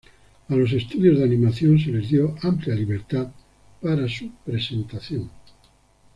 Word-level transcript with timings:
A 0.49 0.55
los 0.55 0.71
estudios 0.73 1.19
de 1.19 1.25
animación 1.25 1.77
se 1.77 1.91
les 1.91 2.09
dio 2.09 2.33
amplia 2.41 2.73
libertad 2.73 3.27
para 3.79 4.09
su 4.09 4.31
presentación. 4.43 5.29